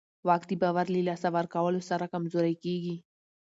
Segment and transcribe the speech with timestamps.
[0.27, 2.95] واک د باور له لاسه ورکولو سره کمزوری کېږي.